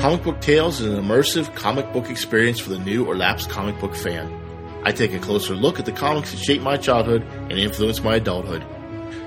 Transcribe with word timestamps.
Comic 0.00 0.22
Book 0.22 0.40
Tales 0.40 0.80
is 0.80 0.86
an 0.94 1.04
immersive 1.04 1.52
comic 1.56 1.92
book 1.92 2.08
experience 2.08 2.60
for 2.60 2.70
the 2.70 2.78
new 2.78 3.04
or 3.04 3.16
lapsed 3.16 3.50
comic 3.50 3.80
book 3.80 3.96
fan. 3.96 4.32
I 4.84 4.92
take 4.92 5.12
a 5.12 5.18
closer 5.18 5.56
look 5.56 5.80
at 5.80 5.86
the 5.86 5.92
comics 5.92 6.30
that 6.30 6.38
shaped 6.38 6.62
my 6.62 6.76
childhood 6.76 7.22
and 7.50 7.54
influenced 7.54 8.04
my 8.04 8.14
adulthood. 8.14 8.64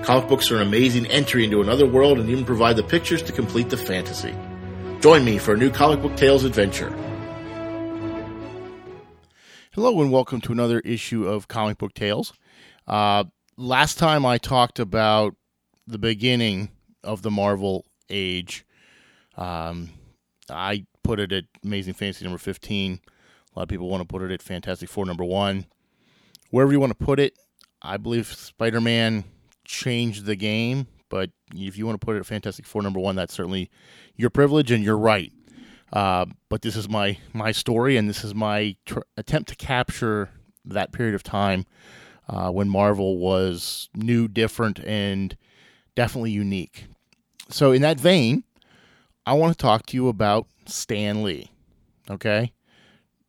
Comic 0.01 0.29
books 0.29 0.49
are 0.49 0.55
an 0.55 0.61
amazing 0.61 1.07
entry 1.07 1.43
into 1.43 1.61
another 1.61 1.85
world 1.85 2.19
and 2.19 2.29
even 2.29 2.45
provide 2.45 2.77
the 2.77 2.83
pictures 2.83 3.21
to 3.23 3.33
complete 3.33 3.69
the 3.69 3.75
fantasy. 3.75 4.33
Join 5.01 5.25
me 5.25 5.39
for 5.39 5.55
a 5.55 5.57
new 5.57 5.71
Comic 5.71 6.01
Book 6.01 6.15
Tales 6.15 6.45
adventure. 6.45 6.89
Hello 9.73 10.01
and 10.01 10.09
welcome 10.09 10.39
to 10.39 10.53
another 10.53 10.79
issue 10.79 11.27
of 11.27 11.49
Comic 11.49 11.79
Book 11.79 11.93
Tales. 11.93 12.31
Uh, 12.87 13.25
last 13.57 13.99
time 13.99 14.25
I 14.25 14.37
talked 14.37 14.79
about 14.79 15.35
the 15.85 15.99
beginning 15.99 16.69
of 17.03 17.23
the 17.23 17.31
Marvel 17.31 17.85
age. 18.09 18.65
Um, 19.35 19.89
I 20.49 20.85
put 21.03 21.19
it 21.19 21.31
at 21.31 21.45
Amazing 21.63 21.93
Fantasy 21.93 22.25
number 22.25 22.37
15. 22.37 22.99
A 23.53 23.59
lot 23.59 23.63
of 23.63 23.69
people 23.69 23.89
want 23.89 24.01
to 24.01 24.07
put 24.07 24.21
it 24.21 24.31
at 24.31 24.41
Fantastic 24.41 24.89
Four 24.89 25.05
number 25.05 25.23
one. 25.23 25.65
Wherever 26.49 26.71
you 26.71 26.79
want 26.79 26.97
to 26.97 27.05
put 27.05 27.19
it, 27.19 27.37
I 27.81 27.97
believe 27.97 28.27
Spider 28.27 28.81
Man 28.81 29.23
changed 29.65 30.25
the 30.25 30.35
game, 30.35 30.87
but 31.09 31.31
if 31.53 31.77
you 31.77 31.85
want 31.85 31.99
to 31.99 32.05
put 32.05 32.15
it 32.15 32.19
at 32.19 32.25
Fantastic 32.25 32.65
Four 32.65 32.81
number 32.81 32.99
one, 32.99 33.15
that's 33.15 33.33
certainly 33.33 33.69
your 34.15 34.29
privilege 34.29 34.71
and 34.71 34.83
you're 34.83 34.97
right. 34.97 35.31
Uh, 35.91 36.25
but 36.49 36.61
this 36.61 36.75
is 36.77 36.87
my 36.87 37.17
my 37.33 37.51
story, 37.51 37.97
and 37.97 38.07
this 38.07 38.23
is 38.23 38.33
my 38.33 38.75
tr- 38.85 38.99
attempt 39.17 39.49
to 39.49 39.55
capture 39.55 40.29
that 40.63 40.93
period 40.93 41.15
of 41.15 41.23
time 41.23 41.65
uh, 42.29 42.49
when 42.49 42.69
Marvel 42.69 43.17
was 43.17 43.89
new, 43.93 44.27
different, 44.29 44.79
and 44.85 45.35
definitely 45.95 46.31
unique. 46.31 46.85
So, 47.49 47.73
in 47.73 47.81
that 47.81 47.99
vein, 47.99 48.45
I 49.31 49.33
want 49.33 49.57
to 49.57 49.61
talk 49.61 49.85
to 49.85 49.95
you 49.95 50.09
about 50.09 50.47
Stan 50.65 51.23
Lee. 51.23 51.49
Okay? 52.09 52.51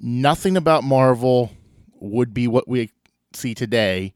Nothing 0.01 0.57
about 0.57 0.83
Marvel 0.83 1.53
would 1.95 2.35
be 2.35 2.49
what 2.49 2.67
we 2.67 2.91
see 3.35 3.55
today 3.55 4.13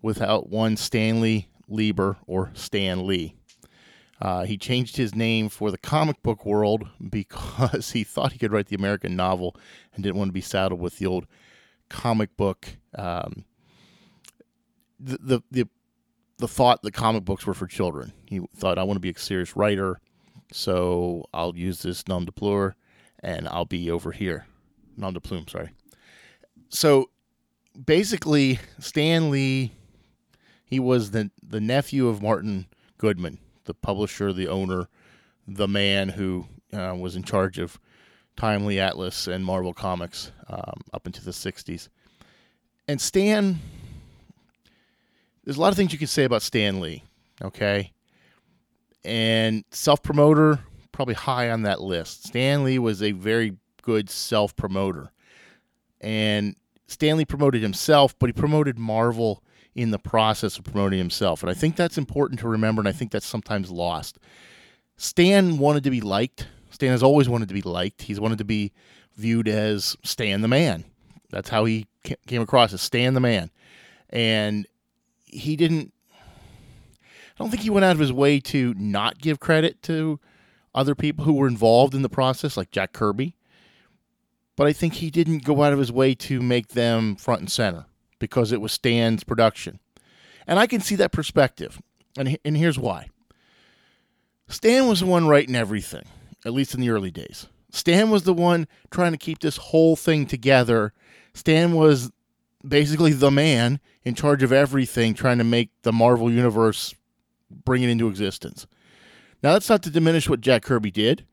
without 0.00 0.48
one 0.48 0.76
Stanley 0.76 1.48
Lieber 1.66 2.18
or 2.28 2.52
Stan 2.54 3.04
Lee. 3.04 3.34
Uh, 4.22 4.44
he 4.44 4.56
changed 4.56 4.96
his 4.96 5.12
name 5.12 5.48
for 5.48 5.72
the 5.72 5.78
comic 5.78 6.22
book 6.22 6.46
world 6.46 6.88
because 7.10 7.90
he 7.90 8.04
thought 8.04 8.30
he 8.30 8.38
could 8.38 8.52
write 8.52 8.68
the 8.68 8.76
American 8.76 9.16
novel 9.16 9.56
and 9.94 10.04
didn't 10.04 10.18
want 10.18 10.28
to 10.28 10.32
be 10.32 10.40
saddled 10.40 10.80
with 10.80 10.98
the 10.98 11.06
old 11.06 11.26
comic 11.88 12.36
book. 12.36 12.76
Um, 12.94 13.44
the, 15.00 15.18
the 15.20 15.42
the 15.50 15.68
the 16.38 16.48
thought 16.48 16.82
that 16.82 16.94
comic 16.94 17.24
books 17.24 17.44
were 17.44 17.54
for 17.54 17.66
children. 17.66 18.12
He 18.26 18.40
thought 18.54 18.78
I 18.78 18.84
want 18.84 18.98
to 18.98 19.00
be 19.00 19.10
a 19.10 19.18
serious 19.18 19.56
writer. 19.56 19.98
So 20.52 21.26
I'll 21.32 21.56
use 21.56 21.82
this 21.82 22.06
nom 22.08 22.24
de 22.24 22.32
plume 22.32 22.74
and 23.20 23.48
I'll 23.48 23.64
be 23.64 23.90
over 23.90 24.12
here. 24.12 24.46
Nom 24.96 25.14
de 25.14 25.20
plume, 25.20 25.46
sorry. 25.48 25.70
So 26.68 27.10
basically, 27.86 28.58
Stan 28.78 29.30
Lee, 29.30 29.72
he 30.64 30.80
was 30.80 31.10
the, 31.10 31.30
the 31.42 31.60
nephew 31.60 32.08
of 32.08 32.22
Martin 32.22 32.66
Goodman, 32.98 33.38
the 33.64 33.74
publisher, 33.74 34.32
the 34.32 34.48
owner, 34.48 34.88
the 35.46 35.68
man 35.68 36.10
who 36.10 36.46
uh, 36.72 36.94
was 36.98 37.16
in 37.16 37.22
charge 37.22 37.58
of 37.58 37.78
Timely 38.36 38.78
Atlas 38.78 39.26
and 39.26 39.44
Marvel 39.44 39.72
Comics 39.72 40.32
um, 40.48 40.82
up 40.92 41.06
into 41.06 41.24
the 41.24 41.30
60s. 41.30 41.88
And 42.86 43.00
Stan, 43.00 43.58
there's 45.44 45.56
a 45.56 45.60
lot 45.60 45.72
of 45.72 45.76
things 45.76 45.92
you 45.92 45.98
could 45.98 46.08
say 46.08 46.24
about 46.24 46.42
Stan 46.42 46.80
Lee, 46.80 47.04
okay? 47.42 47.92
And 49.04 49.64
self 49.70 50.02
promoter 50.02 50.60
probably 50.92 51.14
high 51.14 51.50
on 51.50 51.62
that 51.62 51.80
list. 51.80 52.26
Stan 52.26 52.64
Lee 52.64 52.78
was 52.78 53.02
a 53.02 53.12
very 53.12 53.56
good 53.82 54.10
self 54.10 54.56
promoter, 54.56 55.12
and 56.00 56.56
Stan 56.86 57.16
Lee 57.16 57.24
promoted 57.24 57.62
himself, 57.62 58.18
but 58.18 58.28
he 58.28 58.32
promoted 58.32 58.78
Marvel 58.78 59.42
in 59.74 59.92
the 59.92 59.98
process 59.98 60.58
of 60.58 60.64
promoting 60.64 60.98
himself, 60.98 61.42
and 61.42 61.50
I 61.50 61.54
think 61.54 61.76
that's 61.76 61.98
important 61.98 62.40
to 62.40 62.48
remember, 62.48 62.80
and 62.80 62.88
I 62.88 62.92
think 62.92 63.12
that's 63.12 63.26
sometimes 63.26 63.70
lost. 63.70 64.18
Stan 64.96 65.58
wanted 65.58 65.84
to 65.84 65.90
be 65.90 66.00
liked. 66.00 66.48
Stan 66.70 66.90
has 66.90 67.02
always 67.02 67.28
wanted 67.28 67.48
to 67.48 67.54
be 67.54 67.62
liked. 67.62 68.02
He's 68.02 68.18
wanted 68.18 68.38
to 68.38 68.44
be 68.44 68.72
viewed 69.16 69.46
as 69.46 69.96
Stan 70.02 70.40
the 70.40 70.48
man. 70.48 70.84
That's 71.30 71.48
how 71.48 71.64
he 71.64 71.86
came 72.26 72.42
across 72.42 72.72
as 72.72 72.80
Stan 72.80 73.14
the 73.14 73.20
man, 73.20 73.50
and 74.10 74.66
he 75.24 75.54
didn't 75.54 75.92
don't 77.38 77.50
think 77.50 77.62
he 77.62 77.70
went 77.70 77.84
out 77.84 77.92
of 77.92 77.98
his 77.98 78.12
way 78.12 78.40
to 78.40 78.74
not 78.74 79.18
give 79.18 79.40
credit 79.40 79.82
to 79.84 80.18
other 80.74 80.94
people 80.94 81.24
who 81.24 81.34
were 81.34 81.48
involved 81.48 81.94
in 81.94 82.02
the 82.02 82.08
process, 82.08 82.56
like 82.56 82.70
Jack 82.70 82.92
Kirby. 82.92 83.36
But 84.56 84.66
I 84.66 84.72
think 84.72 84.94
he 84.94 85.10
didn't 85.10 85.44
go 85.44 85.62
out 85.62 85.72
of 85.72 85.78
his 85.78 85.92
way 85.92 86.14
to 86.16 86.40
make 86.40 86.68
them 86.68 87.14
front 87.16 87.40
and 87.40 87.50
center 87.50 87.86
because 88.18 88.50
it 88.50 88.60
was 88.60 88.72
Stan's 88.72 89.22
production. 89.24 89.78
And 90.46 90.58
I 90.58 90.66
can 90.66 90.80
see 90.80 90.96
that 90.96 91.12
perspective. 91.12 91.80
And, 92.16 92.38
and 92.44 92.56
here's 92.56 92.78
why 92.78 93.08
Stan 94.48 94.88
was 94.88 95.00
the 95.00 95.06
one 95.06 95.28
writing 95.28 95.54
everything, 95.54 96.04
at 96.44 96.52
least 96.52 96.74
in 96.74 96.80
the 96.80 96.90
early 96.90 97.10
days. 97.10 97.46
Stan 97.70 98.10
was 98.10 98.24
the 98.24 98.34
one 98.34 98.66
trying 98.90 99.12
to 99.12 99.18
keep 99.18 99.40
this 99.40 99.58
whole 99.58 99.94
thing 99.94 100.26
together. 100.26 100.92
Stan 101.34 101.74
was 101.74 102.10
basically 102.66 103.12
the 103.12 103.30
man 103.30 103.78
in 104.04 104.14
charge 104.14 104.42
of 104.42 104.52
everything, 104.52 105.14
trying 105.14 105.38
to 105.38 105.44
make 105.44 105.70
the 105.82 105.92
Marvel 105.92 106.30
Universe 106.30 106.94
bring 107.50 107.82
it 107.82 107.90
into 107.90 108.08
existence. 108.08 108.66
Now, 109.42 109.52
that's 109.52 109.68
not 109.68 109.82
to 109.84 109.90
diminish 109.90 110.28
what 110.28 110.40
Jack 110.40 110.62
Kirby 110.62 110.90
did, 110.90 111.24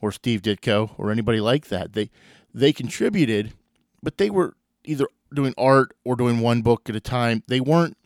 or 0.00 0.12
Steve 0.12 0.42
Ditko, 0.42 0.92
or 0.98 1.10
anybody 1.10 1.40
like 1.40 1.68
that. 1.68 1.94
They 1.94 2.10
they 2.52 2.72
contributed, 2.72 3.54
but 4.02 4.18
they 4.18 4.30
were 4.30 4.54
either 4.84 5.06
doing 5.34 5.54
art 5.58 5.94
or 6.04 6.16
doing 6.16 6.40
one 6.40 6.62
book 6.62 6.88
at 6.88 6.96
a 6.96 7.00
time. 7.00 7.42
They 7.48 7.60
weren't 7.60 7.96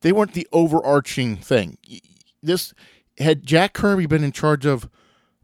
they 0.00 0.12
weren't 0.12 0.32
the 0.32 0.48
overarching 0.52 1.36
thing. 1.36 1.78
This 2.42 2.72
had 3.18 3.44
Jack 3.44 3.72
Kirby 3.72 4.06
been 4.06 4.24
in 4.24 4.32
charge 4.32 4.66
of 4.66 4.88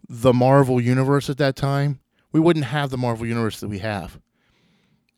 the 0.09 0.33
Marvel 0.33 0.81
universe 0.81 1.31
at 1.31 1.39
that 1.39 1.57
time, 1.57 2.01
we 2.33 2.41
wouldn't 2.41 2.67
have 2.67 2.91
the 2.91 2.99
Marvel 2.99 3.27
universe 3.27 3.61
that 3.61 3.69
we 3.69 3.79
have. 3.79 4.21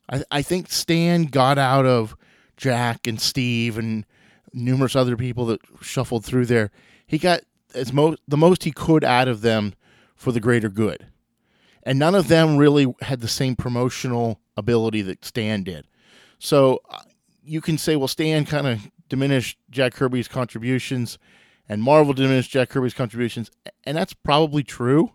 I, 0.09 0.23
I 0.31 0.41
think 0.41 0.71
Stan 0.71 1.25
got 1.25 1.57
out 1.57 1.85
of 1.85 2.15
Jack 2.55 3.07
and 3.07 3.19
Steve 3.19 3.77
and 3.77 4.05
numerous 4.55 4.95
other 4.95 5.15
people 5.15 5.45
that 5.47 5.61
shuffled 5.81 6.25
through 6.25 6.45
there. 6.45 6.71
He 7.05 7.17
got 7.17 7.41
as 7.75 7.93
most 7.93 8.19
the 8.27 8.37
most 8.37 8.63
he 8.63 8.71
could 8.71 9.03
out 9.03 9.27
of 9.27 9.41
them 9.41 9.73
for 10.15 10.31
the 10.31 10.39
greater 10.39 10.69
good. 10.69 11.07
And 11.83 11.99
none 11.99 12.15
of 12.15 12.29
them 12.29 12.57
really 12.57 12.95
had 13.01 13.21
the 13.21 13.27
same 13.27 13.55
promotional 13.55 14.39
ability 14.57 15.03
that 15.03 15.23
Stan 15.23 15.63
did. 15.63 15.85
So 16.39 16.81
uh, 16.89 17.01
you 17.43 17.61
can 17.61 17.77
say, 17.77 17.95
well, 17.95 18.07
Stan 18.07 18.45
kind 18.45 18.65
of 18.65 18.89
diminished 19.07 19.59
Jack 19.69 19.93
Kirby's 19.93 20.27
contributions, 20.27 21.19
and 21.69 21.83
Marvel 21.83 22.13
diminished 22.13 22.51
Jack 22.51 22.69
Kirby's 22.69 22.95
contributions, 22.95 23.51
and 23.83 23.95
that's 23.95 24.13
probably 24.13 24.63
true. 24.63 25.11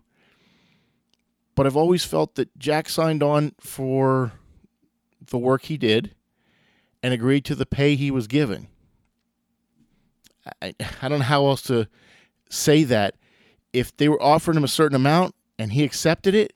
But 1.55 1.65
I've 1.65 1.75
always 1.75 2.05
felt 2.05 2.35
that 2.35 2.57
Jack 2.57 2.87
signed 2.87 3.21
on 3.21 3.53
for 3.59 4.31
the 5.19 5.37
work 5.37 5.63
he 5.63 5.77
did 5.77 6.15
and 7.03 7.13
agreed 7.13 7.43
to 7.45 7.55
the 7.55 7.65
pay 7.65 7.95
he 7.95 8.11
was 8.11 8.27
given. 8.27 8.67
I, 10.61 10.73
I 11.01 11.07
don't 11.07 11.19
know 11.19 11.25
how 11.25 11.47
else 11.47 11.61
to 11.63 11.87
say 12.49 12.83
that. 12.85 13.15
If 13.73 13.95
they 13.95 14.09
were 14.09 14.21
offering 14.21 14.57
him 14.57 14.63
a 14.63 14.69
certain 14.69 14.95
amount 14.95 15.35
and 15.57 15.73
he 15.73 15.83
accepted 15.83 16.35
it, 16.35 16.53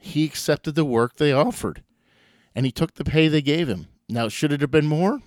he 0.00 0.24
accepted 0.24 0.74
the 0.74 0.84
work 0.84 1.16
they 1.16 1.32
offered 1.32 1.82
and 2.54 2.66
he 2.66 2.72
took 2.72 2.94
the 2.94 3.04
pay 3.04 3.28
they 3.28 3.42
gave 3.42 3.68
him. 3.68 3.86
Now, 4.08 4.28
should 4.28 4.52
it 4.52 4.60
have 4.60 4.70
been 4.70 4.86
more? 4.86 5.20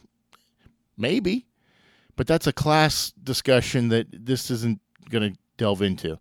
Maybe. 0.97 1.47
But 2.15 2.27
that's 2.27 2.47
a 2.47 2.53
class 2.53 3.11
discussion 3.11 3.89
that 3.89 4.07
this 4.11 4.51
isn't 4.51 4.79
going 5.09 5.33
to 5.33 5.39
delve 5.57 5.81
into. 5.81 6.19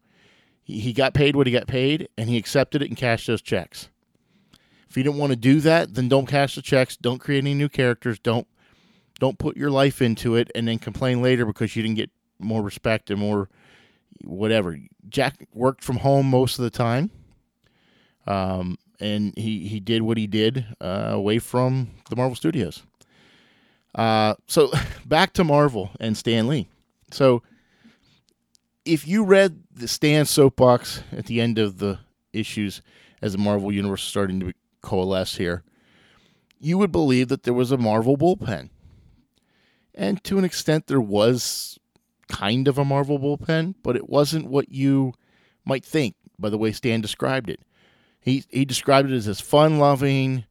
He, 0.65 0.93
got 0.93 1.13
paid 1.13 1.37
what 1.37 1.47
he 1.47 1.53
got 1.53 1.67
paid 1.67 2.09
and 2.17 2.31
he 2.31 2.39
accepted 2.39 2.83
it 2.83 2.89
and 2.89 2.97
cashed 2.97 3.27
those 3.27 3.43
checks. 3.43 3.91
If 4.89 4.97
you 4.97 5.03
don't 5.03 5.19
want 5.19 5.31
to 5.31 5.37
do 5.37 5.61
that, 5.61 5.95
then 5.95 6.09
don't 6.09 6.27
cash 6.27 6.55
the 6.55 6.63
checks. 6.63 6.97
Don't 6.97 7.19
create 7.19 7.39
any 7.39 7.55
new 7.55 7.69
characters. 7.69 8.19
Don't 8.19 8.47
don't 9.19 9.39
put 9.39 9.57
your 9.57 9.71
life 9.71 10.03
into 10.03 10.37
it 10.37 10.51
and 10.55 10.67
then 10.69 10.79
complain 10.79 11.23
later 11.23 11.47
because 11.47 11.77
you 11.77 11.83
didn't 11.83 11.97
get 11.97 12.11
more 12.39 12.63
respect 12.63 13.11
and 13.11 13.21
more 13.21 13.49
whatever. 14.25 14.79
Jack 15.09 15.47
worked 15.53 15.85
from 15.85 15.99
home 15.99 16.27
most 16.27 16.59
of 16.59 16.65
the 16.65 16.71
time. 16.71 17.11
Um, 18.27 18.79
and 19.01 19.37
he, 19.37 19.67
he 19.67 19.81
did 19.81 20.03
what 20.03 20.17
he 20.17 20.27
did 20.27 20.65
uh, 20.81 21.11
away 21.11 21.39
from 21.39 21.91
the 22.09 22.17
Marvel 22.17 22.37
Studios. 22.37 22.83
Uh, 23.95 24.35
so 24.47 24.71
back 25.07 25.33
to 25.35 25.45
Marvel 25.45 25.91
and 25.99 26.17
Stan 26.17 26.47
Lee. 26.47 26.69
So 27.11 27.43
if 28.85 29.07
you 29.07 29.25
read 29.25 29.63
the 29.75 29.89
Stan 29.89 30.25
soapbox 30.25 31.03
at 31.13 31.27
the 31.27 31.41
end 31.41 31.59
of 31.59 31.79
the 31.79 31.99
issues 32.33 32.81
as 33.21 33.33
the 33.33 33.39
Marvel 33.39 33.73
universe 33.73 34.03
is 34.03 34.09
starting 34.09 34.41
to 34.41 34.53
coalesce 34.83 35.37
here, 35.37 35.63
you 36.61 36.79
would 36.79 36.93
believe 36.93 37.29
that 37.29 37.43
there 37.43 37.55
was 37.55 37.73
a 37.73 37.77
Marvel 37.77 38.17
bullpen. 38.17 38.71
And 39.95 40.23
to 40.25 40.39
an 40.39 40.45
extent, 40.45 40.87
there 40.87 41.01
was 41.01 41.79
kind 42.29 42.67
of 42.69 42.79
a 42.79 42.85
Marvel 42.85 43.19
bullpen, 43.19 43.75
but 43.83 43.97
it 43.97 44.09
wasn't 44.09 44.47
what 44.47 44.71
you 44.71 45.13
might 45.65 45.85
think 45.85 46.15
by 46.39 46.51
the 46.51 46.59
way 46.59 46.73
Stan 46.73 47.01
described 47.01 47.51
it. 47.51 47.61
He 48.21 48.45
he 48.51 48.65
described 48.65 49.11
it 49.11 49.15
as 49.15 49.27
this 49.27 49.41
fun-loving, 49.41 50.45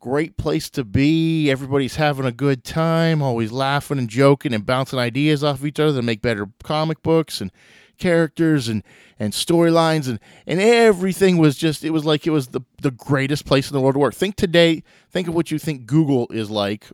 great 0.00 0.36
place 0.36 0.70
to 0.70 0.84
be. 0.84 1.50
Everybody's 1.50 1.96
having 1.96 2.26
a 2.26 2.32
good 2.32 2.64
time, 2.64 3.22
always 3.22 3.52
laughing 3.52 3.98
and 3.98 4.08
joking 4.08 4.54
and 4.54 4.66
bouncing 4.66 4.98
ideas 4.98 5.44
off 5.44 5.58
of 5.58 5.66
each 5.66 5.80
other 5.80 6.00
to 6.00 6.02
make 6.02 6.22
better 6.22 6.48
comic 6.62 7.02
books 7.02 7.40
and 7.40 7.52
characters 7.98 8.66
and 8.66 8.82
and 9.18 9.34
storylines 9.34 10.08
and 10.08 10.18
and 10.46 10.58
everything 10.58 11.36
was 11.36 11.56
just 11.56 11.84
it 11.84 11.90
was 11.90 12.04
like 12.04 12.26
it 12.26 12.30
was 12.30 12.48
the 12.48 12.62
the 12.80 12.90
greatest 12.90 13.44
place 13.44 13.70
in 13.70 13.74
the 13.74 13.80
world 13.80 13.94
to 13.94 13.98
work. 13.98 14.14
Think 14.14 14.36
today, 14.36 14.82
think 15.10 15.28
of 15.28 15.34
what 15.34 15.50
you 15.50 15.58
think 15.58 15.86
Google 15.86 16.26
is 16.30 16.50
like 16.50 16.86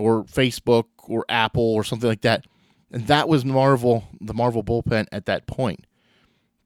or 0.00 0.24
Facebook 0.24 0.86
or 1.04 1.24
Apple 1.28 1.74
or 1.74 1.84
something 1.84 2.08
like 2.08 2.22
that. 2.22 2.46
And 2.90 3.06
that 3.06 3.28
was 3.28 3.44
Marvel, 3.44 4.08
the 4.20 4.34
Marvel 4.34 4.64
bullpen 4.64 5.06
at 5.12 5.26
that 5.26 5.46
point. 5.46 5.86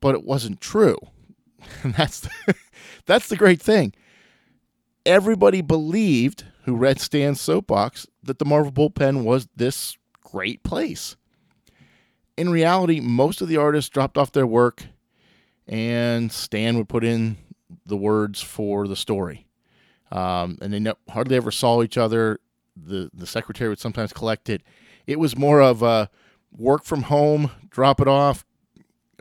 But 0.01 0.15
it 0.15 0.25
wasn't 0.25 0.61
true. 0.61 0.99
And 1.83 1.95
that's 1.97 2.21
the, 2.21 2.55
that's 3.07 3.29
the 3.29 3.37
great 3.37 3.61
thing. 3.61 3.93
Everybody 5.07 5.61
believed 5.61 6.45
who 6.65 6.77
read 6.77 6.99
Stan's 6.99 7.41
soapbox 7.41 8.07
that 8.23 8.39
the 8.39 8.45
Marvel 8.47 8.73
bullpen 8.73 9.23
was 9.25 9.49
this 9.55 9.99
great 10.23 10.63
place. 10.63 11.17
In 12.37 12.49
reality, 12.49 13.01
most 13.01 13.43
of 13.43 13.49
the 13.49 13.59
artists 13.59 13.91
dropped 13.91 14.17
off 14.17 14.33
their 14.33 14.47
work 14.47 14.87
and 15.67 16.31
Stan 16.33 16.77
would 16.77 16.89
put 16.89 17.05
in 17.05 17.37
the 17.87 17.97
words 17.97 18.41
for 18.41 18.87
the 18.89 18.97
story. 18.97 19.47
Um, 20.11 20.59
and 20.61 20.73
they 20.73 20.81
ne- 20.81 20.93
hardly 21.09 21.37
ever 21.37 21.51
saw 21.51 21.83
each 21.83 21.99
other. 21.99 22.41
The 22.77 23.11
the 23.15 23.27
secretary 23.27 23.69
would 23.71 23.79
sometimes 23.79 24.13
collect 24.13 24.49
it. 24.49 24.63
It 25.07 25.19
was 25.19 25.37
more 25.37 25.61
of 25.61 25.83
a 25.83 26.11
work 26.57 26.85
from 26.85 27.03
home, 27.03 27.51
drop 27.71 28.01
it 28.01 28.09
off, 28.09 28.45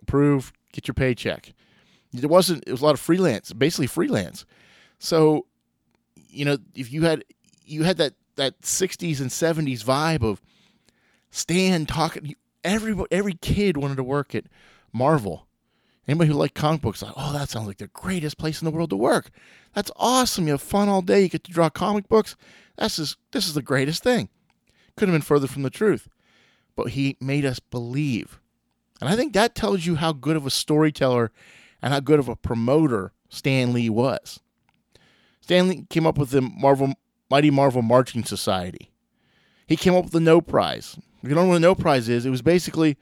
approve, 0.01 0.53
get 0.71 0.87
your 0.87 0.95
paycheck. 0.95 1.53
There 2.11 2.29
wasn't. 2.29 2.63
It 2.67 2.71
was 2.71 2.81
a 2.81 2.85
lot 2.85 2.93
of 2.93 2.99
freelance, 2.99 3.51
basically 3.53 3.87
freelance. 3.87 4.45
So, 4.99 5.45
you 6.29 6.45
know, 6.45 6.57
if 6.75 6.91
you 6.91 7.03
had 7.03 7.23
you 7.65 7.83
had 7.83 7.97
that 7.97 8.13
that 8.35 8.61
'60s 8.61 9.19
and 9.19 9.29
'70s 9.29 9.83
vibe 9.83 10.23
of 10.23 10.41
Stan 11.31 11.85
talking. 11.85 12.35
Every 12.63 12.95
every 13.11 13.33
kid 13.33 13.75
wanted 13.75 13.97
to 13.97 14.03
work 14.03 14.33
at 14.35 14.45
Marvel. 14.93 15.47
Anybody 16.07 16.29
who 16.31 16.37
liked 16.37 16.55
comic 16.55 16.81
books, 16.81 17.01
like, 17.01 17.13
oh, 17.15 17.31
that 17.33 17.49
sounds 17.49 17.67
like 17.67 17.77
the 17.77 17.87
greatest 17.87 18.37
place 18.37 18.61
in 18.61 18.65
the 18.65 18.71
world 18.71 18.89
to 18.89 18.97
work. 18.97 19.29
That's 19.73 19.91
awesome. 19.95 20.47
You 20.47 20.53
have 20.53 20.61
fun 20.61 20.89
all 20.89 21.01
day. 21.01 21.21
You 21.21 21.29
get 21.29 21.45
to 21.45 21.51
draw 21.51 21.69
comic 21.69 22.09
books. 22.09 22.35
That's 22.77 22.97
just, 22.97 23.17
this 23.31 23.47
is 23.47 23.53
the 23.53 23.61
greatest 23.61 24.03
thing. 24.03 24.27
Couldn't 24.97 25.13
have 25.13 25.21
been 25.21 25.25
further 25.25 25.47
from 25.47 25.63
the 25.63 25.69
truth. 25.69 26.09
But 26.75 26.89
he 26.89 27.17
made 27.21 27.45
us 27.45 27.59
believe. 27.59 28.39
And 28.99 29.09
I 29.09 29.15
think 29.15 29.33
that 29.33 29.55
tells 29.55 29.85
you 29.85 29.95
how 29.95 30.11
good 30.11 30.35
of 30.35 30.45
a 30.45 30.51
storyteller 30.51 31.31
and 31.81 31.93
how 31.93 31.99
good 31.99 32.19
of 32.19 32.27
a 32.27 32.35
promoter 32.35 33.13
Stan 33.29 33.73
Lee 33.73 33.89
was. 33.89 34.39
Stan 35.41 35.67
Lee 35.67 35.85
came 35.89 36.05
up 36.05 36.17
with 36.17 36.31
the 36.31 36.41
Marvel 36.41 36.93
Mighty 37.29 37.49
Marvel 37.49 37.81
Marching 37.81 38.23
Society. 38.23 38.91
He 39.67 39.75
came 39.75 39.95
up 39.95 40.05
with 40.05 40.13
the 40.13 40.19
No 40.19 40.41
Prize. 40.41 40.97
If 41.21 41.29
you 41.29 41.35
don't 41.35 41.45
know 41.45 41.49
what 41.49 41.57
a 41.57 41.59
No 41.59 41.75
Prize 41.75 42.09
is, 42.09 42.25
it 42.25 42.29
was 42.29 42.41
basically 42.41 42.97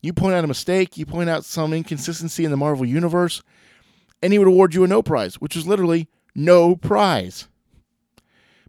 you 0.00 0.12
point 0.12 0.34
out 0.34 0.44
a 0.44 0.48
mistake, 0.48 0.96
you 0.96 1.06
point 1.06 1.28
out 1.28 1.44
some 1.44 1.72
inconsistency 1.72 2.44
in 2.44 2.50
the 2.50 2.56
Marvel 2.56 2.86
universe, 2.86 3.42
and 4.22 4.32
he 4.32 4.38
would 4.38 4.48
award 4.48 4.74
you 4.74 4.84
a 4.84 4.86
no 4.86 5.02
prize, 5.02 5.36
which 5.36 5.56
was 5.56 5.66
literally 5.66 6.08
no 6.34 6.76
prize. 6.76 7.48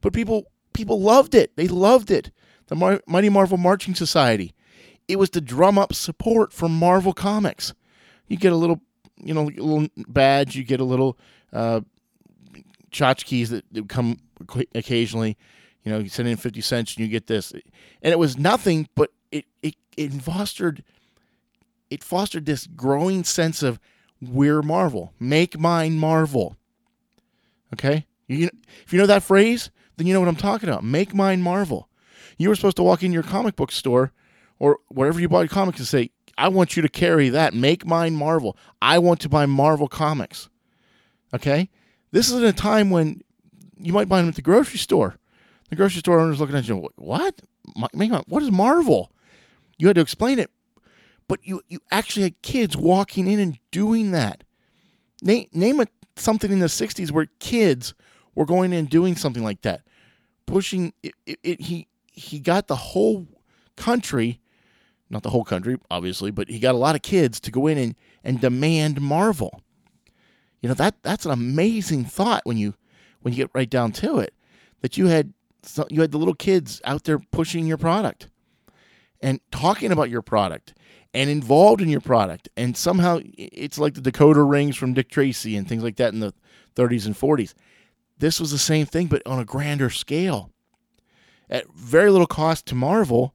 But 0.01 0.13
people 0.13 0.45
people 0.73 1.01
loved 1.01 1.35
it. 1.35 1.55
They 1.55 1.67
loved 1.67 2.09
it. 2.11 2.31
The 2.67 2.75
Mar- 2.75 3.01
Mighty 3.07 3.29
Marvel 3.29 3.57
Marching 3.57 3.95
Society. 3.95 4.53
It 5.07 5.17
was 5.17 5.29
to 5.31 5.41
drum 5.41 5.77
up 5.77 5.93
support 5.93 6.53
for 6.53 6.69
Marvel 6.69 7.13
Comics. 7.13 7.73
You 8.27 8.37
get 8.37 8.53
a 8.53 8.55
little, 8.55 8.79
you 9.17 9.33
know, 9.33 9.43
a 9.43 9.61
little 9.61 9.87
badge. 10.07 10.55
You 10.55 10.63
get 10.63 10.79
a 10.79 10.83
little 10.83 11.17
uh, 11.51 11.81
tchotchkes 12.91 13.49
that, 13.49 13.65
that 13.71 13.89
come 13.89 14.19
occasionally. 14.75 15.35
You 15.83 15.91
know, 15.91 15.99
you 15.99 16.09
send 16.09 16.27
in 16.27 16.37
fifty 16.37 16.61
cents 16.61 16.95
and 16.95 17.05
you 17.05 17.11
get 17.11 17.27
this, 17.27 17.51
and 17.51 17.63
it 18.11 18.19
was 18.19 18.37
nothing, 18.37 18.87
but 18.95 19.11
it 19.31 19.45
it, 19.63 19.75
it 19.97 20.13
fostered 20.13 20.83
it 21.89 22.03
fostered 22.03 22.45
this 22.45 22.67
growing 22.67 23.23
sense 23.23 23.63
of 23.63 23.79
we're 24.21 24.61
Marvel. 24.61 25.13
Make 25.19 25.57
mine 25.57 25.97
Marvel. 25.97 26.57
Okay? 27.73 28.05
You, 28.27 28.49
if 28.85 28.93
you 28.93 28.99
know 28.99 29.05
that 29.05 29.23
phrase, 29.23 29.71
then 29.97 30.07
you 30.07 30.13
know 30.13 30.19
what 30.19 30.29
I'm 30.29 30.35
talking 30.35 30.69
about. 30.69 30.83
Make 30.83 31.13
mine 31.13 31.41
Marvel. 31.41 31.89
You 32.37 32.49
were 32.49 32.55
supposed 32.55 32.77
to 32.77 32.83
walk 32.83 33.03
in 33.03 33.11
your 33.11 33.23
comic 33.23 33.55
book 33.55 33.71
store 33.71 34.11
or 34.59 34.79
wherever 34.89 35.19
you 35.19 35.29
bought 35.29 35.41
your 35.41 35.49
comics 35.49 35.79
and 35.79 35.87
say, 35.87 36.11
I 36.37 36.47
want 36.47 36.75
you 36.75 36.81
to 36.81 36.89
carry 36.89 37.29
that. 37.29 37.53
Make 37.53 37.85
mine 37.85 38.15
Marvel. 38.15 38.57
I 38.81 38.99
want 38.99 39.19
to 39.21 39.29
buy 39.29 39.45
Marvel 39.45 39.87
comics. 39.87 40.49
Okay? 41.33 41.69
This 42.11 42.29
is 42.29 42.37
in 42.37 42.43
a 42.43 42.53
time 42.53 42.89
when 42.89 43.21
you 43.77 43.93
might 43.93 44.09
buy 44.09 44.19
them 44.19 44.29
at 44.29 44.35
the 44.35 44.41
grocery 44.41 44.79
store. 44.79 45.17
The 45.69 45.75
grocery 45.75 45.99
store 45.99 46.19
owner's 46.19 46.39
looking 46.39 46.55
at 46.55 46.67
you, 46.67 46.89
what? 46.95 47.41
What 48.27 48.43
is 48.43 48.51
Marvel? 48.51 49.11
You 49.77 49.87
had 49.87 49.95
to 49.95 50.01
explain 50.01 50.39
it 50.39 50.49
but 51.29 51.45
you 51.45 51.61
you 51.69 51.79
actually 51.91 52.23
had 52.23 52.41
kids 52.41 52.75
walking 52.75 53.27
in 53.27 53.39
and 53.39 53.57
doing 53.71 54.11
that. 54.11 54.43
Name 55.21 55.47
name 55.53 55.79
a, 55.79 55.87
something 56.17 56.51
in 56.51 56.59
the 56.59 56.65
'60s 56.65 57.11
where 57.11 57.27
kids 57.39 57.93
were 58.35 58.45
going 58.45 58.73
in 58.73 58.79
and 58.79 58.89
doing 58.89 59.15
something 59.15 59.43
like 59.43 59.61
that, 59.61 59.83
pushing 60.45 60.91
it, 61.01 61.13
it, 61.25 61.39
it, 61.43 61.61
He 61.61 61.87
he 62.11 62.39
got 62.39 62.67
the 62.67 62.75
whole 62.75 63.27
country, 63.77 64.41
not 65.09 65.23
the 65.23 65.29
whole 65.29 65.45
country, 65.45 65.77
obviously, 65.89 66.31
but 66.31 66.49
he 66.49 66.59
got 66.59 66.75
a 66.75 66.79
lot 66.79 66.95
of 66.95 67.03
kids 67.03 67.39
to 67.41 67.51
go 67.51 67.67
in 67.67 67.77
and 67.77 67.95
and 68.23 68.41
demand 68.41 68.99
Marvel. 68.99 69.61
You 70.61 70.67
know 70.67 70.75
that 70.75 70.95
that's 71.03 71.25
an 71.25 71.31
amazing 71.31 72.05
thought 72.05 72.41
when 72.43 72.57
you 72.57 72.73
when 73.21 73.33
you 73.33 73.37
get 73.37 73.51
right 73.53 73.69
down 73.69 73.91
to 73.93 74.17
it. 74.17 74.33
That 74.81 74.97
you 74.97 75.07
had 75.07 75.33
you 75.91 76.01
had 76.01 76.11
the 76.11 76.17
little 76.17 76.33
kids 76.33 76.81
out 76.85 77.03
there 77.03 77.19
pushing 77.19 77.67
your 77.67 77.77
product 77.77 78.29
and 79.21 79.41
talking 79.51 79.91
about 79.91 80.09
your 80.09 80.21
product 80.21 80.73
and 81.13 81.29
involved 81.29 81.81
in 81.81 81.89
your 81.89 82.01
product. 82.01 82.49
And 82.55 82.77
somehow 82.77 83.19
it's 83.37 83.79
like 83.79 83.95
the 83.95 84.11
decoder 84.11 84.49
rings 84.49 84.75
from 84.75 84.93
Dick 84.93 85.09
Tracy 85.09 85.55
and 85.55 85.67
things 85.67 85.83
like 85.83 85.95
that 85.97 86.13
in 86.13 86.19
the 86.19 86.33
30s 86.75 87.05
and 87.05 87.15
40s. 87.15 87.53
This 88.17 88.39
was 88.39 88.51
the 88.51 88.57
same 88.57 88.85
thing, 88.85 89.07
but 89.07 89.21
on 89.25 89.39
a 89.39 89.45
grander 89.45 89.89
scale. 89.89 90.51
At 91.49 91.71
very 91.73 92.11
little 92.11 92.27
cost 92.27 92.65
to 92.67 92.75
Marvel, 92.75 93.33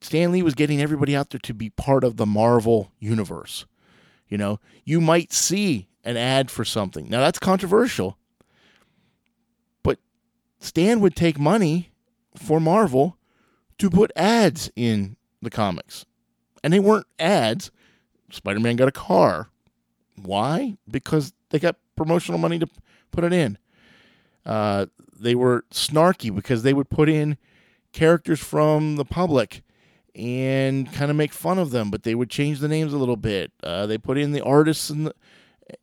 Stan 0.00 0.32
Lee 0.32 0.42
was 0.42 0.54
getting 0.54 0.82
everybody 0.82 1.14
out 1.14 1.30
there 1.30 1.40
to 1.40 1.54
be 1.54 1.70
part 1.70 2.02
of 2.02 2.16
the 2.16 2.26
Marvel 2.26 2.92
universe. 2.98 3.66
You 4.28 4.38
know, 4.38 4.58
you 4.84 5.00
might 5.00 5.32
see 5.32 5.88
an 6.02 6.16
ad 6.16 6.50
for 6.50 6.64
something. 6.64 7.08
Now 7.08 7.20
that's 7.20 7.38
controversial. 7.38 8.18
But 9.82 9.98
Stan 10.58 11.00
would 11.00 11.14
take 11.14 11.38
money 11.38 11.92
for 12.36 12.58
Marvel 12.58 13.16
to 13.78 13.90
put 13.90 14.10
ads 14.16 14.70
in 14.74 15.16
the 15.40 15.50
comics 15.50 16.04
and 16.64 16.72
they 16.72 16.80
weren't 16.80 17.06
ads. 17.18 17.70
Spider 18.30 18.58
Man 18.58 18.74
got 18.76 18.88
a 18.88 18.92
car. 18.92 19.50
Why? 20.20 20.78
Because 20.90 21.34
they 21.50 21.58
got 21.58 21.76
promotional 21.94 22.38
money 22.38 22.58
to 22.58 22.66
put 23.12 23.22
it 23.22 23.32
in. 23.32 23.58
Uh, 24.46 24.86
they 25.14 25.34
were 25.34 25.64
snarky 25.70 26.34
because 26.34 26.62
they 26.62 26.72
would 26.72 26.88
put 26.88 27.08
in 27.08 27.36
characters 27.92 28.40
from 28.40 28.96
the 28.96 29.04
public 29.04 29.62
and 30.14 30.90
kind 30.92 31.10
of 31.10 31.16
make 31.16 31.32
fun 31.32 31.58
of 31.58 31.70
them, 31.70 31.90
but 31.90 32.02
they 32.02 32.14
would 32.14 32.30
change 32.30 32.60
the 32.60 32.68
names 32.68 32.92
a 32.94 32.98
little 32.98 33.16
bit. 33.16 33.52
Uh, 33.62 33.86
they 33.86 33.98
put 33.98 34.16
in 34.16 34.32
the 34.32 34.42
artists 34.42 34.88
and 34.88 35.06
the, 35.06 35.14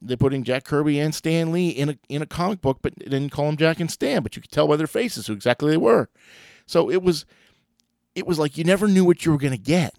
they 0.02 0.16
put 0.16 0.34
in 0.34 0.44
Jack 0.44 0.64
Kirby 0.64 1.00
and 1.00 1.14
Stan 1.14 1.52
Lee 1.52 1.70
in 1.70 1.90
a 1.90 1.98
in 2.10 2.22
a 2.22 2.28
comic 2.28 2.60
book, 2.60 2.80
but 2.82 2.98
didn't 2.98 3.30
call 3.30 3.46
them 3.46 3.58
Jack 3.58 3.80
and 3.80 3.92
Stan, 3.92 4.24
but 4.24 4.36
you 4.36 4.42
could 4.42 4.52
tell 4.52 4.68
by 4.68 4.78
their 4.78 4.88
faces 4.88 5.28
who 5.28 5.34
exactly 5.34 5.70
they 5.72 5.78
were. 5.78 6.10
So 6.66 6.90
it 6.90 7.04
was 7.04 7.26
it 8.16 8.26
was 8.26 8.40
like 8.40 8.58
you 8.58 8.64
never 8.64 8.88
knew 8.88 9.06
what 9.06 9.26
you 9.26 9.32
were 9.32 9.38
going 9.38 9.54
to 9.54 9.60
get. 9.60 9.94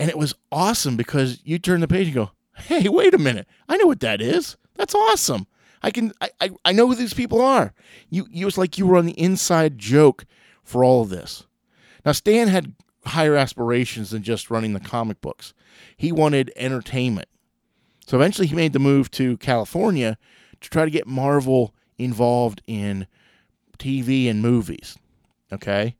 And 0.00 0.08
it 0.08 0.18
was 0.18 0.34
awesome 0.50 0.96
because 0.96 1.40
you 1.44 1.58
turn 1.58 1.80
the 1.80 1.88
page 1.88 2.06
and 2.06 2.14
go, 2.14 2.30
hey, 2.56 2.88
wait 2.88 3.12
a 3.12 3.18
minute. 3.18 3.46
I 3.68 3.76
know 3.76 3.86
what 3.86 4.00
that 4.00 4.22
is. 4.22 4.56
That's 4.76 4.94
awesome. 4.94 5.46
I 5.82 5.90
can 5.90 6.12
I, 6.20 6.30
I, 6.40 6.50
I 6.64 6.72
know 6.72 6.86
who 6.88 6.94
these 6.94 7.14
people 7.14 7.40
are. 7.40 7.72
You 8.08 8.26
you 8.30 8.46
was 8.46 8.58
like 8.58 8.78
you 8.78 8.86
were 8.86 8.96
on 8.96 9.06
the 9.06 9.18
inside 9.18 9.78
joke 9.78 10.26
for 10.64 10.82
all 10.84 11.02
of 11.02 11.10
this. 11.10 11.46
Now 12.04 12.12
Stan 12.12 12.48
had 12.48 12.74
higher 13.06 13.34
aspirations 13.34 14.10
than 14.10 14.22
just 14.22 14.50
running 14.50 14.72
the 14.72 14.80
comic 14.80 15.20
books. 15.20 15.54
He 15.96 16.12
wanted 16.12 16.52
entertainment. 16.56 17.28
So 18.06 18.16
eventually 18.16 18.46
he 18.46 18.54
made 18.54 18.72
the 18.72 18.78
move 18.78 19.10
to 19.12 19.36
California 19.38 20.18
to 20.60 20.70
try 20.70 20.84
to 20.84 20.90
get 20.90 21.06
Marvel 21.06 21.74
involved 21.98 22.62
in 22.66 23.06
TV 23.78 24.28
and 24.28 24.42
movies. 24.42 24.98
Okay? 25.52 25.96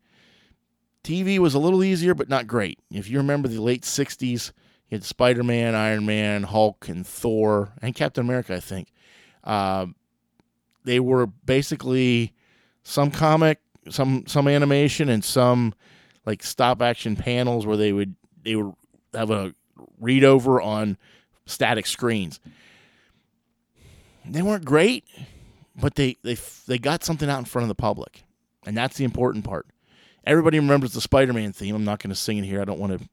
TV 1.03 1.39
was 1.39 1.53
a 1.53 1.59
little 1.59 1.83
easier, 1.83 2.13
but 2.13 2.29
not 2.29 2.47
great. 2.47 2.79
If 2.91 3.09
you 3.09 3.17
remember 3.17 3.47
the 3.47 3.61
late 3.61 3.83
60s, 3.83 4.51
you 4.89 4.95
had 4.95 5.03
Spider 5.03 5.43
Man, 5.43 5.73
Iron 5.73 6.05
Man, 6.05 6.43
Hulk, 6.43 6.87
and 6.89 7.05
Thor, 7.05 7.73
and 7.81 7.95
Captain 7.95 8.23
America, 8.23 8.55
I 8.55 8.59
think. 8.59 8.91
Uh, 9.43 9.87
they 10.83 10.99
were 10.99 11.27
basically 11.27 12.33
some 12.83 13.11
comic, 13.11 13.59
some 13.89 14.25
some 14.27 14.47
animation, 14.47 15.09
and 15.09 15.23
some 15.23 15.73
like 16.25 16.43
stop 16.43 16.81
action 16.81 17.15
panels 17.15 17.65
where 17.65 17.77
they 17.77 17.93
would 17.93 18.15
they 18.43 18.55
would 18.55 18.73
have 19.13 19.31
a 19.31 19.53
read 19.99 20.23
over 20.23 20.61
on 20.61 20.97
static 21.45 21.85
screens. 21.85 22.39
They 24.25 24.41
weren't 24.41 24.65
great, 24.65 25.05
but 25.75 25.95
they 25.95 26.17
they 26.23 26.37
they 26.67 26.77
got 26.77 27.03
something 27.03 27.29
out 27.29 27.39
in 27.39 27.45
front 27.45 27.63
of 27.63 27.69
the 27.69 27.75
public, 27.75 28.23
and 28.65 28.75
that's 28.75 28.97
the 28.97 29.03
important 29.03 29.45
part. 29.45 29.67
Everybody 30.25 30.59
remembers 30.59 30.93
the 30.93 31.01
Spider-Man 31.01 31.53
theme. 31.53 31.75
I'm 31.75 31.83
not 31.83 31.99
going 31.99 32.09
to 32.09 32.15
sing 32.15 32.37
it 32.37 32.45
here. 32.45 32.61
I 32.61 32.65
don't 32.65 32.79
want 32.79 32.99
to 32.99 33.07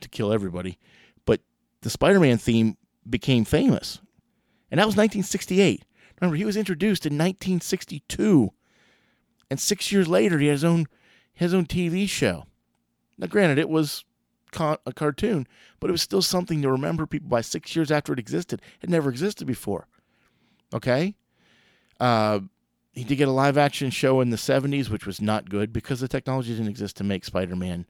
to 0.00 0.08
kill 0.08 0.32
everybody, 0.32 0.78
but 1.24 1.40
the 1.80 1.90
Spider-Man 1.90 2.36
theme 2.36 2.76
became 3.08 3.44
famous, 3.44 4.00
and 4.70 4.78
that 4.78 4.86
was 4.86 4.96
1968. 4.96 5.84
Remember, 6.20 6.36
he 6.36 6.44
was 6.44 6.56
introduced 6.56 7.06
in 7.06 7.14
1962, 7.14 8.50
and 9.50 9.58
six 9.58 9.90
years 9.90 10.06
later, 10.06 10.38
he 10.38 10.48
had 10.48 10.52
his 10.52 10.64
own 10.64 10.86
his 11.32 11.54
own 11.54 11.64
TV 11.64 12.08
show. 12.08 12.44
Now, 13.16 13.28
granted, 13.28 13.58
it 13.58 13.68
was 13.68 14.04
a 14.58 14.92
cartoon, 14.92 15.46
but 15.78 15.88
it 15.88 15.92
was 15.92 16.02
still 16.02 16.22
something 16.22 16.60
to 16.62 16.70
remember 16.70 17.06
people 17.06 17.28
by 17.28 17.40
six 17.40 17.74
years 17.74 17.90
after 17.90 18.12
it 18.12 18.18
existed. 18.18 18.60
It 18.82 18.90
never 18.90 19.08
existed 19.10 19.46
before. 19.46 19.86
Okay? 20.74 21.14
Uh, 21.98 22.40
he 22.92 23.04
did 23.04 23.16
get 23.16 23.28
a 23.28 23.32
live 23.32 23.56
action 23.56 23.90
show 23.90 24.20
in 24.20 24.30
the 24.30 24.36
70s, 24.36 24.90
which 24.90 25.06
was 25.06 25.20
not 25.20 25.48
good 25.48 25.72
because 25.72 26.00
the 26.00 26.08
technology 26.08 26.52
didn't 26.52 26.68
exist 26.68 26.96
to 26.96 27.04
make 27.04 27.24
Spider 27.24 27.56
Man 27.56 27.86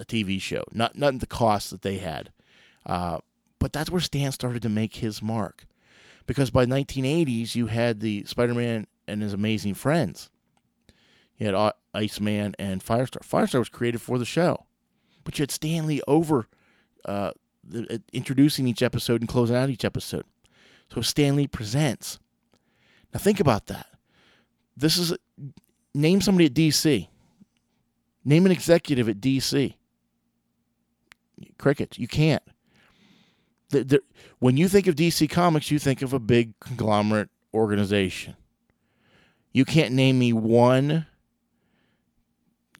a 0.00 0.04
TV 0.04 0.40
show, 0.40 0.64
not, 0.72 0.96
not 0.96 1.18
the 1.20 1.26
cost 1.26 1.70
that 1.70 1.82
they 1.82 1.98
had. 1.98 2.32
Uh, 2.84 3.18
but 3.58 3.72
that's 3.72 3.90
where 3.90 4.00
Stan 4.00 4.32
started 4.32 4.62
to 4.62 4.68
make 4.68 4.96
his 4.96 5.22
mark. 5.22 5.66
Because 6.26 6.50
by 6.50 6.66
1980s, 6.66 7.54
you 7.54 7.66
had 7.66 8.00
the 8.00 8.24
Spider 8.24 8.54
Man 8.54 8.86
and 9.06 9.22
his 9.22 9.32
amazing 9.32 9.74
friends. 9.74 10.30
You 11.38 11.46
had 11.46 11.72
Iceman 11.92 12.54
and 12.58 12.82
Firestar. 12.82 13.20
Firestar 13.22 13.58
was 13.58 13.68
created 13.68 14.00
for 14.00 14.18
the 14.18 14.24
show 14.24 14.66
but 15.24 15.38
you 15.38 15.42
had 15.42 15.50
Stan 15.50 15.86
Lee 15.86 16.02
over 16.06 16.46
uh, 17.04 17.32
the, 17.64 17.94
uh, 17.94 17.98
introducing 18.12 18.68
each 18.68 18.82
episode 18.82 19.20
and 19.20 19.28
closing 19.28 19.56
out 19.56 19.70
each 19.70 19.84
episode. 19.84 20.24
So 20.92 21.00
Stan 21.00 21.34
Lee 21.34 21.46
presents. 21.46 22.18
Now 23.14 23.20
think 23.20 23.38
about 23.38 23.66
that. 23.66 23.86
This 24.76 24.98
is 24.98 25.14
name 25.94 26.20
somebody 26.20 26.46
at 26.46 26.54
DC. 26.54 27.06
Name 28.24 28.46
an 28.46 28.52
executive 28.52 29.08
at 29.08 29.20
DC. 29.20 29.74
Crickets. 31.56 31.98
You 31.98 32.08
can't. 32.08 32.42
The, 33.70 33.84
the, 33.84 34.00
when 34.40 34.56
you 34.56 34.68
think 34.68 34.88
of 34.88 34.96
DC 34.96 35.30
Comics, 35.30 35.70
you 35.70 35.78
think 35.78 36.02
of 36.02 36.12
a 36.12 36.18
big 36.18 36.58
conglomerate 36.58 37.30
organization. 37.52 38.34
You 39.52 39.64
can't 39.64 39.94
name 39.94 40.18
me 40.18 40.32
one, 40.32 41.06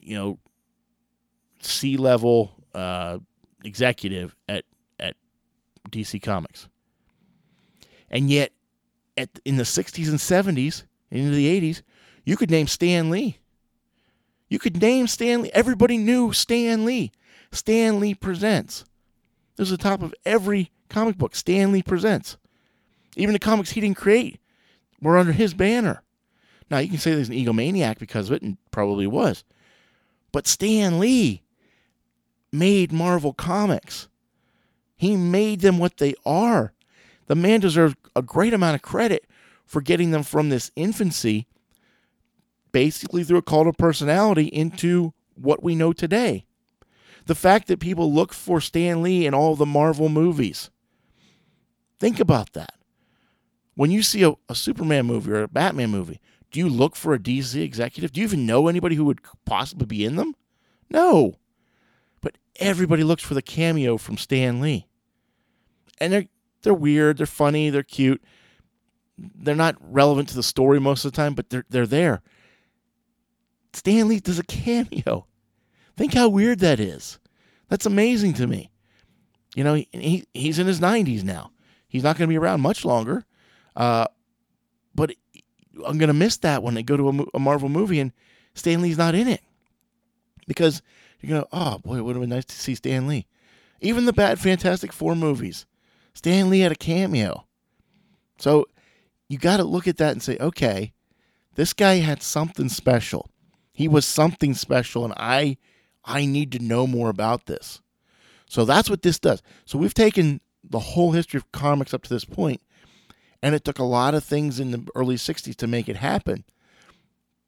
you 0.01 0.17
know, 0.17 0.39
C 1.61 1.97
level 1.97 2.53
uh, 2.75 3.19
executive 3.65 4.35
at 4.49 4.65
at 4.99 5.17
DC 5.91 6.21
Comics, 6.21 6.69
and 8.11 8.29
yet 8.29 8.53
at 9.17 9.41
in 9.45 9.57
the 9.57 9.63
'60s 9.65 10.09
and 10.09 10.19
'70s 10.19 10.85
and 11.11 11.21
into 11.21 11.35
the 11.35 11.61
'80s, 11.61 11.83
you 12.25 12.37
could 12.37 12.51
name 12.51 12.67
Stan 12.67 13.11
Lee. 13.11 13.39
You 14.49 14.59
could 14.59 14.81
name 14.81 15.07
Stan 15.07 15.43
Lee. 15.43 15.51
Everybody 15.53 15.99
knew 15.99 16.33
Stan 16.33 16.85
Lee. 16.85 17.13
Stan 17.53 18.01
Lee 18.01 18.15
presents. 18.15 18.85
This 19.57 19.71
was 19.71 19.79
the 19.79 19.83
top 19.83 20.03
of 20.03 20.15
every 20.25 20.71
comic 20.89 21.17
book. 21.17 21.35
Stan 21.35 21.73
Lee 21.73 21.83
presents. 21.83 22.37
Even 23.17 23.33
the 23.33 23.39
comics 23.39 23.71
he 23.71 23.81
didn't 23.81 23.97
create 23.97 24.41
were 25.01 25.19
under 25.19 25.33
his 25.33 25.55
banner. 25.55 26.03
Now 26.71 26.79
you 26.79 26.89
can 26.89 26.99
say 26.99 27.15
there's 27.15 27.29
an 27.29 27.35
egomaniac 27.35 27.99
because 27.99 28.31
of 28.31 28.37
it, 28.37 28.43
and 28.43 28.57
probably 28.71 29.07
was. 29.07 29.45
But 30.33 30.47
Stan 30.47 30.99
Lee 30.99 31.43
made 32.53 32.93
Marvel 32.93 33.33
Comics. 33.33 34.09
He 34.97 35.17
made 35.17 35.61
them 35.61 35.79
what 35.79 35.99
they 35.99 36.15
are. 36.25 36.73
The 37.27 37.35
man 37.35 37.61
deserves 37.61 37.95
a 38.15 38.23
great 38.23 38.55
amount 38.55 38.77
of 38.77 38.83
credit 38.83 39.27
for 39.65 39.81
getting 39.81 40.11
them 40.11 40.23
from 40.23 40.49
this 40.49 40.71
infancy, 40.77 41.47
basically 42.73 43.25
through 43.25 43.39
a 43.39 43.43
cult 43.43 43.67
of 43.67 43.77
personality, 43.77 44.47
into 44.47 45.15
what 45.35 45.63
we 45.63 45.75
know 45.75 45.93
today. 45.93 46.45
The 47.27 47.35
fact 47.35 47.69
that 47.69 47.81
people 47.81 48.13
look 48.13 48.35
for 48.35 48.61
Stan 48.61 49.03
Lee 49.03 49.27
in 49.27 49.35
all 49.35 49.57
the 49.57 49.67
Marvel 49.67 50.09
movies. 50.09 50.71
Think 51.99 52.21
about 52.21 52.53
that. 52.53 52.75
When 53.75 53.91
you 53.91 54.03
see 54.03 54.23
a, 54.23 54.35
a 54.49 54.55
Superman 54.55 55.07
movie 55.07 55.33
or 55.33 55.43
a 55.43 55.49
Batman 55.49 55.91
movie, 55.91 56.21
do 56.53 56.61
you 56.61 56.69
look 56.69 56.95
for 56.95 57.15
a 57.15 57.19
DC 57.19 57.61
executive? 57.61 58.13
Do 58.13 58.21
you 58.21 58.27
even 58.27 58.47
know 58.47 58.69
anybody 58.69 58.95
who 58.95 59.07
would 59.07 59.21
possibly 59.45 59.87
be 59.87 60.05
in 60.05 60.17
them? 60.17 60.35
No 60.91 61.35
But 62.21 62.37
everybody 62.61 63.03
looks 63.03 63.25
for 63.25 63.35
the 63.35 63.43
cameo 63.43 63.97
from 63.97 64.17
Stan 64.17 64.61
Lee. 64.61 64.87
And 65.99 66.29
they're 66.65 66.75
weird, 66.75 67.19
they're 67.19 67.27
funny, 67.27 67.71
they're 67.71 67.83
cute. 67.83 68.23
They're 69.17 69.55
not 69.55 69.77
relevant 69.81 70.29
to 70.31 70.35
the 70.35 70.43
story 70.43 70.81
most 70.81 71.05
of 71.05 71.13
the 71.13 71.17
time, 71.17 71.35
but 71.35 71.51
they're 71.51 71.65
they're 71.71 71.87
there. 71.87 72.23
Stan 73.73 74.09
Lee 74.09 74.21
does 74.21 74.39
a 74.39 74.45
cameo. 74.45 75.27
Think 75.97 76.15
how 76.15 76.29
weird 76.29 76.59
that 76.61 76.81
is. 76.81 77.19
That's 77.69 77.87
amazing 77.87 78.35
to 78.35 78.47
me. 78.47 78.71
You 79.55 79.65
know, 79.65 79.75
he, 79.75 80.25
he's 80.35 80.59
in 80.59 80.67
his 80.67 80.81
90s 80.81 81.23
now. 81.23 81.53
He's 81.87 82.03
not 82.03 82.17
going 82.17 82.29
to 82.29 82.33
be 82.33 82.39
around 82.39 82.61
much 82.61 82.85
longer. 82.85 83.25
Uh, 83.77 84.07
but 84.95 85.13
I'm 85.87 85.99
going 85.99 86.09
to 86.09 86.15
miss 86.15 86.37
that 86.39 86.63
when 86.63 86.77
I 86.77 86.83
go 86.83 86.97
to 86.97 87.09
a, 87.09 87.37
a 87.37 87.39
Marvel 87.39 87.69
movie 87.69 88.01
and 88.01 88.13
Stan 88.55 88.83
Lee's 88.83 88.99
not 88.99 89.15
in 89.15 89.29
it. 89.29 89.43
Because 90.47 90.83
you're 91.21 91.31
going, 91.31 91.43
to, 91.43 91.49
oh 91.53 91.79
boy, 91.79 91.97
it 91.97 92.05
would 92.05 92.17
have 92.17 92.23
been 92.23 92.31
nice 92.31 92.45
to 92.47 92.55
see 92.55 92.75
Stan 92.75 93.07
Lee. 93.07 93.27
Even 93.81 94.07
the 94.07 94.13
bad 94.13 94.39
Fantastic 94.39 94.93
Four 94.93 95.15
movies, 95.15 95.67
Stan 96.15 96.51
Lee 96.51 96.61
had 96.61 96.73
a 96.73 96.77
cameo. 96.77 97.47
So 98.39 98.67
you 99.29 99.39
got 99.39 99.59
to 99.59 99.65
look 99.65 99.89
at 99.89 99.97
that 99.99 100.13
and 100.13 100.23
say, 100.23 100.37
okay, 100.39 100.93
this 101.55 101.73
guy 101.73 101.97
had 101.97 102.23
something 102.23 102.69
special. 102.69 103.31
He 103.73 103.89
was 103.89 104.07
something 104.07 104.55
special, 104.55 105.05
and 105.05 105.15
I, 105.17 105.57
I 106.05 106.27
need 106.27 106.53
to 106.53 106.59
know 106.59 106.87
more 106.87 107.09
about 107.11 107.47
this. 107.47 107.81
So 108.49 108.65
that's 108.65 108.91
what 108.91 109.03
this 109.03 109.19
does. 109.19 109.43
So 109.65 109.79
we've 109.79 109.95
taken 109.95 110.41
the 110.63 110.79
whole 110.79 111.13
history 111.13 111.39
of 111.39 111.51
comics 111.53 111.93
up 111.93 112.03
to 112.05 112.11
this 112.11 112.25
point, 112.25 112.61
and 113.43 113.55
it 113.55 113.65
took 113.65 113.79
a 113.79 113.85
lot 113.85 114.15
of 114.15 114.25
things 114.25 114.61
in 114.61 114.71
the 114.71 114.87
early 114.95 115.17
60s 115.17 115.57
to 115.57 115.67
make 115.67 115.89
it 115.89 115.97
happen. 115.97 116.45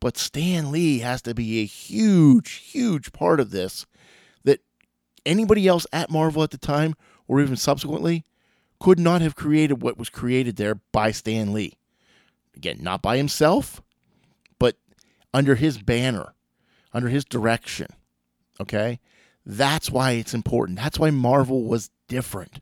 But 0.01 0.17
Stan 0.17 0.71
Lee 0.73 0.99
has 0.99 1.23
to 1.23 1.35
be 1.35 1.61
a 1.61 1.65
huge, 1.65 2.53
huge 2.53 3.13
part 3.13 3.41
of 3.41 3.51
this 3.51 3.87
that 4.45 4.61
anybody 5.25 5.67
else 5.67 5.87
at 5.93 6.11
Marvel 6.11 6.43
at 6.43 6.51
the 6.51 6.59
time 6.59 6.95
or 7.27 7.41
even 7.41 7.57
subsequently 7.57 8.25
could 8.79 8.99
not 8.99 9.23
have 9.23 9.35
created 9.37 9.83
what 9.83 9.99
was 9.99 10.09
created 10.09 10.57
there 10.57 10.77
by 10.93 11.11
Stan 11.11 11.53
Lee. 11.53 11.75
Again, 12.57 12.79
not 12.81 13.03
by 13.03 13.17
himself, 13.17 13.83
but 14.59 14.77
under 15.33 15.55
his 15.55 15.79
banner, 15.79 16.35
under 16.93 17.09
his 17.09 17.25
direction. 17.25 17.89
Okay? 18.61 19.01
That's 19.45 19.91
why 19.91 20.13
it's 20.13 20.35
important. 20.35 20.79
That's 20.79 20.99
why 20.99 21.11
Marvel 21.11 21.65
was 21.65 21.91
different. 22.09 22.61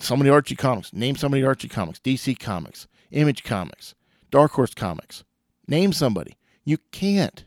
So 0.00 0.16
many 0.16 0.30
Archie 0.30 0.56
comics. 0.56 0.92
Name 0.92 1.16
so 1.16 1.28
many 1.28 1.44
Archie 1.44 1.68
comics. 1.68 1.98
DC 2.00 2.38
Comics, 2.38 2.86
Image 3.10 3.44
Comics, 3.44 3.94
Dark 4.30 4.52
Horse 4.52 4.74
Comics. 4.74 5.24
Name 5.68 5.92
somebody. 5.92 6.36
You 6.64 6.78
can't. 6.92 7.44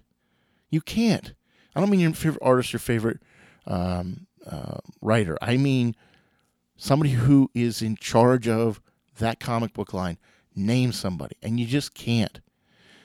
You 0.69 0.81
can't. 0.81 1.34
I 1.75 1.79
don't 1.79 1.89
mean 1.89 2.00
your 2.00 2.13
favorite 2.13 2.41
artist, 2.41 2.74
your 2.74 2.79
favorite 2.79 3.22
um, 3.65 4.27
uh, 4.46 4.77
writer. 5.01 5.38
I 5.41 5.57
mean 5.57 5.96
somebody 6.77 7.12
who 7.12 7.50
is 7.53 7.81
in 7.81 7.96
charge 7.96 8.48
of 8.48 8.79
that 9.17 9.39
comic 9.39 9.74
book 9.74 9.93
line. 9.93 10.17
Name 10.55 10.91
somebody, 10.91 11.36
and 11.43 11.60
you 11.60 11.67
just 11.67 11.93
can't. 11.93 12.39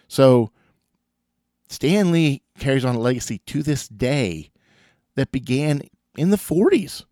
So, 0.08 0.52
Stan 1.68 2.10
Lee 2.10 2.42
carries 2.58 2.84
on 2.84 2.94
a 2.94 3.00
legacy 3.00 3.38
to 3.46 3.62
this 3.62 3.88
day 3.88 4.50
that 5.16 5.32
began 5.32 5.82
in 6.16 6.30
the 6.30 6.36
40s. 6.36 7.04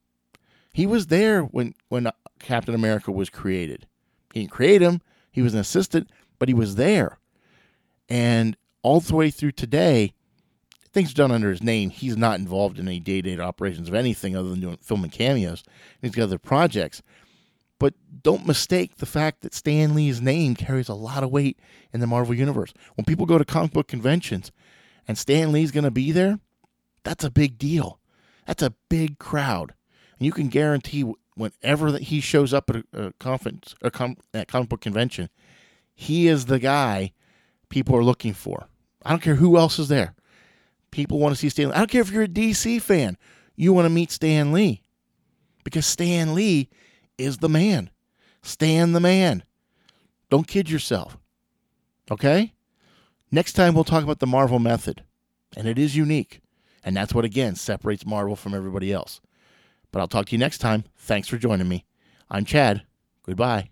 He 0.72 0.86
was 0.86 1.08
there 1.08 1.42
when 1.42 1.74
when 1.88 2.06
uh, 2.06 2.12
Captain 2.38 2.74
America 2.74 3.10
was 3.12 3.28
created. 3.28 3.86
He 4.32 4.40
didn't 4.40 4.52
create 4.52 4.80
him; 4.80 5.02
he 5.30 5.42
was 5.42 5.52
an 5.52 5.60
assistant, 5.60 6.10
but 6.38 6.48
he 6.48 6.54
was 6.54 6.76
there. 6.76 7.18
And 8.08 8.56
all 8.82 9.00
the 9.00 9.14
way 9.14 9.30
through 9.30 9.52
today, 9.52 10.14
things 10.92 11.14
done 11.14 11.30
under 11.30 11.50
his 11.50 11.62
name. 11.62 11.90
He's 11.90 12.16
not 12.16 12.38
involved 12.38 12.78
in 12.78 12.88
any 12.88 13.00
day 13.00 13.22
to 13.22 13.36
day 13.36 13.42
operations 13.42 13.88
of 13.88 13.94
anything 13.94 14.36
other 14.36 14.48
than 14.48 14.60
doing 14.60 14.78
filming 14.82 15.10
cameos. 15.10 15.62
He's 16.00 16.12
got 16.12 16.24
other 16.24 16.38
projects. 16.38 17.02
But 17.78 17.94
don't 18.22 18.46
mistake 18.46 18.96
the 18.96 19.06
fact 19.06 19.40
that 19.40 19.54
Stan 19.54 19.94
Lee's 19.94 20.20
name 20.20 20.54
carries 20.54 20.88
a 20.88 20.94
lot 20.94 21.24
of 21.24 21.30
weight 21.30 21.58
in 21.92 22.00
the 22.00 22.06
Marvel 22.06 22.34
Universe. 22.34 22.74
When 22.94 23.06
people 23.06 23.24
go 23.24 23.38
to 23.38 23.44
comic 23.44 23.72
book 23.72 23.88
conventions 23.88 24.52
and 25.08 25.16
Stan 25.16 25.50
Lee's 25.50 25.70
going 25.70 25.84
to 25.84 25.90
be 25.90 26.12
there, 26.12 26.38
that's 27.04 27.24
a 27.24 27.30
big 27.30 27.56
deal. 27.56 27.98
That's 28.46 28.62
a 28.62 28.74
big 28.90 29.18
crowd. 29.18 29.72
And 30.18 30.26
you 30.26 30.32
can 30.32 30.48
guarantee 30.48 31.10
whenever 31.34 31.96
he 31.96 32.20
shows 32.20 32.52
up 32.52 32.68
at 32.68 32.84
a, 32.92 33.14
conference, 33.18 33.74
com- 33.92 34.18
at 34.34 34.48
comic 34.48 34.68
book 34.68 34.82
convention, 34.82 35.30
he 35.94 36.28
is 36.28 36.46
the 36.46 36.58
guy 36.58 37.12
people 37.70 37.96
are 37.96 38.04
looking 38.04 38.34
for. 38.34 38.68
I 39.02 39.10
don't 39.10 39.22
care 39.22 39.36
who 39.36 39.56
else 39.56 39.78
is 39.78 39.88
there. 39.88 40.14
People 40.90 41.18
want 41.18 41.34
to 41.34 41.38
see 41.40 41.48
Stan 41.48 41.68
Lee. 41.68 41.74
I 41.74 41.78
don't 41.78 41.90
care 41.90 42.00
if 42.00 42.10
you're 42.10 42.24
a 42.24 42.28
DC 42.28 42.80
fan. 42.82 43.16
You 43.56 43.72
want 43.72 43.86
to 43.86 43.90
meet 43.90 44.10
Stan 44.10 44.52
Lee. 44.52 44.82
because 45.64 45.86
Stan 45.86 46.34
Lee 46.34 46.68
is 47.18 47.38
the 47.38 47.48
man. 47.48 47.90
Stan 48.42 48.92
the 48.92 49.00
man. 49.00 49.44
Don't 50.30 50.46
kid 50.46 50.70
yourself. 50.70 51.18
Okay? 52.10 52.54
Next 53.30 53.52
time 53.52 53.74
we'll 53.74 53.84
talk 53.84 54.02
about 54.02 54.18
the 54.20 54.26
Marvel 54.26 54.58
method. 54.58 55.04
And 55.56 55.66
it 55.68 55.78
is 55.78 55.96
unique. 55.96 56.40
And 56.82 56.96
that's 56.96 57.14
what, 57.14 57.24
again, 57.24 57.56
separates 57.56 58.06
Marvel 58.06 58.36
from 58.36 58.54
everybody 58.54 58.92
else. 58.92 59.20
But 59.92 60.00
I'll 60.00 60.08
talk 60.08 60.26
to 60.26 60.32
you 60.32 60.38
next 60.38 60.58
time. 60.58 60.84
Thanks 60.96 61.28
for 61.28 61.36
joining 61.36 61.68
me. 61.68 61.84
I'm 62.30 62.44
Chad. 62.44 62.82
Goodbye. 63.24 63.69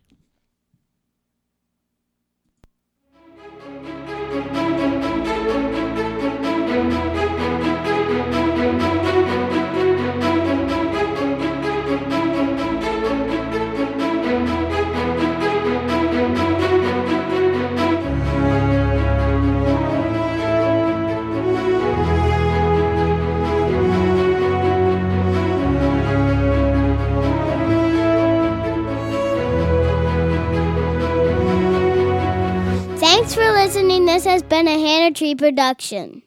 Tree 35.15 35.35
production. 35.35 36.23